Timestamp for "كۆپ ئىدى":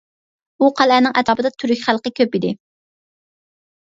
2.21-2.55